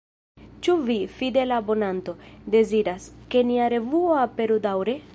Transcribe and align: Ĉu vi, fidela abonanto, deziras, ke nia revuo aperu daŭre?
Ĉu 0.67 0.73
vi, 0.87 0.95
fidela 1.17 1.59
abonanto, 1.63 2.17
deziras, 2.57 3.09
ke 3.35 3.45
nia 3.53 3.69
revuo 3.77 4.21
aperu 4.27 4.63
daŭre? 4.69 4.99